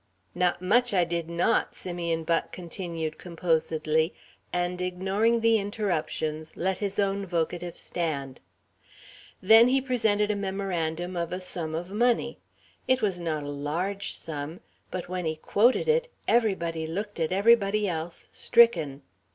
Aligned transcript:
"Not 0.33 0.63
much 0.63 0.95
I 0.95 1.03
did 1.03 1.29
not," 1.29 1.75
Simeon 1.75 2.23
Buck 2.23 2.51
continued 2.51 3.19
composedly, 3.19 4.15
and, 4.51 4.81
ignoring 4.81 5.41
the 5.41 5.59
interruptions, 5.59 6.57
let 6.57 6.79
his 6.79 6.97
own 6.97 7.23
vocative 7.23 7.77
stand. 7.77 8.39
Then 9.43 9.67
he 9.67 9.79
presented 9.79 10.31
a 10.31 10.35
memorandum 10.35 11.15
of 11.15 11.31
a 11.31 11.39
sum 11.39 11.75
of 11.75 11.91
money. 11.91 12.39
It 12.87 13.03
was 13.03 13.19
not 13.19 13.43
a 13.43 13.47
large 13.51 14.13
sum. 14.15 14.61
But 14.89 15.07
when 15.07 15.25
he 15.25 15.35
quoted 15.35 15.87
it, 15.87 16.07
everybody 16.27 16.87
looked 16.87 17.19
at 17.19 17.31
everybody 17.31 17.87
else, 17.87 18.27
stricken. 18.33 19.03